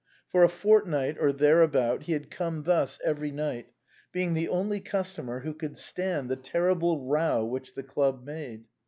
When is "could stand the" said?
5.53-6.35